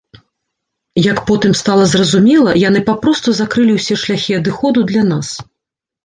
Як 1.11 1.17
потым 1.27 1.51
стала 1.61 1.83
зразумела, 1.91 2.55
яны 2.61 2.81
папросту 2.87 3.29
закрылі 3.39 3.75
ўсе 3.75 3.93
шляхі 4.05 4.33
адыходу 4.39 4.79
для 4.93 5.03
нас. 5.11 5.27